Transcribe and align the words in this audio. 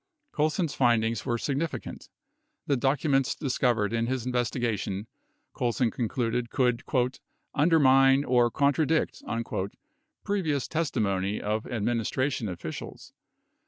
Colson's 0.31 0.73
findings 0.73 1.27
were 1.27 1.37
significant. 1.37 2.09
The 2.65 2.75
documents 2.75 3.35
discovered 3.35 3.93
in 3.93 4.07
his 4.07 4.25
investigation, 4.25 5.05
Colson 5.53 5.91
concluded, 5.91 6.49
could 6.49 6.81
"undermine" 7.53 8.23
or 8.23 8.49
"contradict" 8.49 9.21
56 9.29 9.75
previous 10.23 10.67
testimony 10.67 11.39
of 11.39 11.67
administration 11.67 12.49
officials. 12.49 13.13